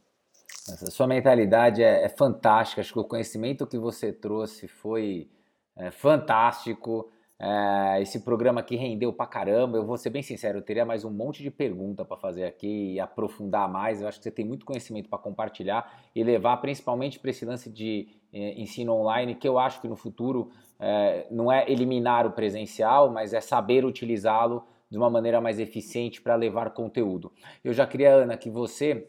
[0.90, 5.28] Sua mentalidade é, é, fantástica, acho que o conhecimento que você trouxe foi
[5.76, 7.10] é, fantástico.
[7.38, 9.76] É, esse programa aqui rendeu pra caramba.
[9.76, 12.94] Eu vou ser bem sincero, eu teria mais um monte de pergunta para fazer aqui
[12.94, 14.00] e aprofundar mais.
[14.00, 17.70] Eu acho que você tem muito conhecimento para compartilhar e levar principalmente para esse lance
[17.70, 22.32] de é, ensino online, que eu acho que no futuro é, não é eliminar o
[22.32, 27.32] presencial, mas é saber utilizá-lo de uma maneira mais eficiente para levar conteúdo.
[27.64, 29.06] Eu já queria, Ana, que você,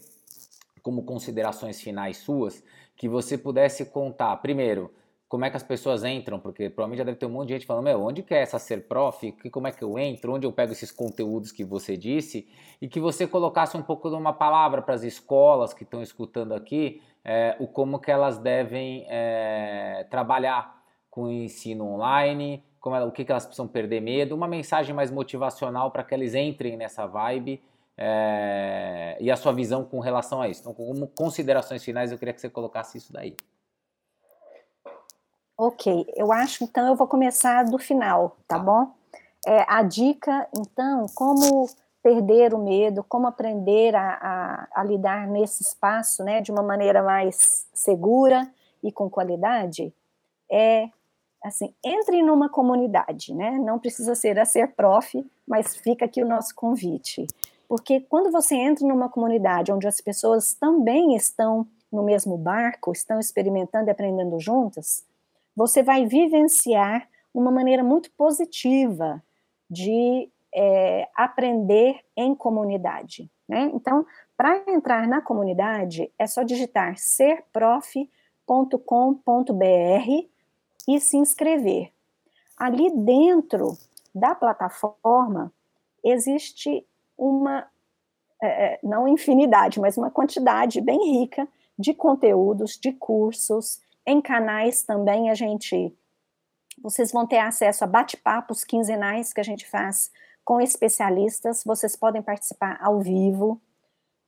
[0.82, 2.64] como considerações finais suas,
[2.96, 4.92] que você pudesse contar, primeiro,
[5.36, 7.66] como é que as pessoas entram, porque provavelmente já deve ter um monte de gente
[7.66, 9.34] falando, meu, onde que é essa ser prof?
[9.52, 10.34] Como é que eu entro?
[10.34, 12.48] Onde eu pego esses conteúdos que você disse?
[12.82, 16.54] E que você colocasse um pouco de uma palavra para as escolas que estão escutando
[16.54, 20.82] aqui, é, o como que elas devem é, trabalhar
[21.12, 25.12] com o ensino online, como, o que, que elas precisam perder medo, uma mensagem mais
[25.12, 27.62] motivacional para que eles entrem nessa vibe
[27.98, 30.62] é, e a sua visão com relação a isso.
[30.62, 33.36] Então, como considerações finais, eu queria que você colocasse isso daí.
[35.58, 38.64] Ok, eu acho então eu vou começar do final, tá, tá.
[38.64, 38.92] bom?
[39.48, 41.70] É, a dica, então, como
[42.04, 47.02] perder o medo, como aprender a, a, a, lidar nesse espaço, né, de uma maneira
[47.02, 48.48] mais segura
[48.84, 49.94] e com qualidade,
[50.52, 50.90] é
[51.44, 53.52] assim, entre numa comunidade, né?
[53.52, 57.28] Não precisa ser a ser prof, mas fica aqui o nosso convite.
[57.68, 63.20] Porque quando você entra numa comunidade onde as pessoas também estão no mesmo barco, estão
[63.20, 65.04] experimentando e aprendendo juntas,
[65.56, 69.24] você vai vivenciar uma maneira muito positiva
[69.70, 73.30] de é, aprender em comunidade.
[73.48, 73.72] Né?
[73.74, 74.06] Então,
[74.38, 77.88] para entrar na comunidade, é só digitar serprof.com.br
[80.88, 81.92] e se inscrever.
[82.58, 83.78] Ali dentro
[84.14, 85.52] da plataforma
[86.04, 86.86] existe
[87.18, 87.68] uma,
[88.42, 91.48] é, não infinidade, mas uma quantidade bem rica
[91.78, 95.96] de conteúdos, de cursos, em canais também a gente.
[96.82, 100.12] Vocês vão ter acesso a bate-papos quinzenais que a gente faz
[100.44, 101.64] com especialistas.
[101.66, 103.62] Vocês podem participar ao vivo.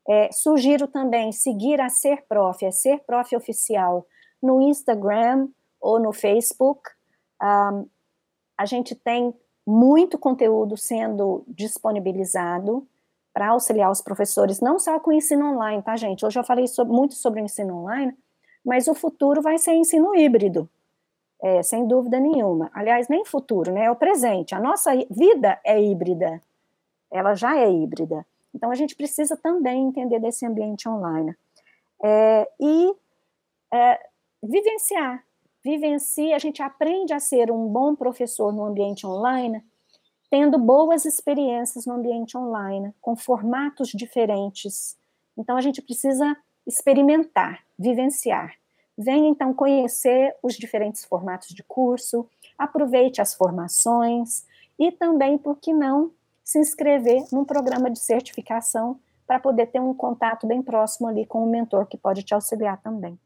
[0.08, 4.08] É, sugiro também seguir a Ser Prof, a Ser Prof Oficial,
[4.42, 5.50] no Instagram
[5.82, 6.82] ou no Facebook.
[7.42, 7.88] Um,
[8.58, 9.34] a gente tem
[9.66, 12.88] muito conteúdo sendo disponibilizado
[13.34, 16.26] para auxiliar os professores, não só com o ensino online, tá, gente?
[16.26, 18.18] Hoje eu falei sobre, muito sobre o ensino online,
[18.68, 20.70] mas o futuro vai ser ensino híbrido,
[21.42, 22.70] é, sem dúvida nenhuma.
[22.74, 23.86] Aliás, nem futuro, né?
[23.86, 24.54] É o presente.
[24.54, 26.42] A nossa vida é híbrida,
[27.10, 28.26] ela já é híbrida.
[28.54, 31.34] Então, a gente precisa também entender desse ambiente online.
[32.04, 32.94] É, e
[33.74, 34.00] é,
[34.44, 35.24] vivenciar,
[35.64, 39.64] vivencia, a gente aprende a ser um bom professor no ambiente online,
[40.30, 44.98] tendo boas experiências no ambiente online, com formatos diferentes.
[45.38, 48.54] Então, a gente precisa experimentar, vivenciar.
[48.98, 54.46] Venha, então, conhecer os diferentes formatos de curso, aproveite as formações
[54.80, 56.12] e também, por que não,
[56.44, 61.44] se inscrever num programa de certificação para poder ter um contato bem próximo ali com
[61.44, 63.20] o mentor que pode te auxiliar também.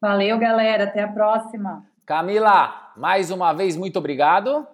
[0.00, 0.84] Valeu, galera.
[0.84, 1.89] Até a próxima.
[2.10, 4.66] Camila, mais uma vez, muito obrigado.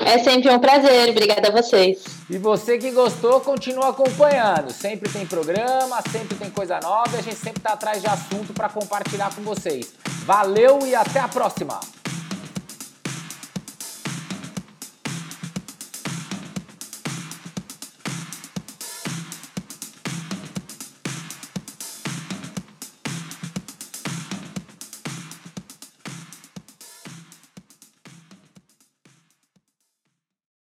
[0.00, 2.02] É sempre um prazer, obrigada a vocês.
[2.30, 4.70] E você que gostou, continua acompanhando.
[4.70, 8.54] Sempre tem programa, sempre tem coisa nova e a gente sempre está atrás de assunto
[8.54, 9.92] para compartilhar com vocês.
[10.24, 11.78] Valeu e até a próxima!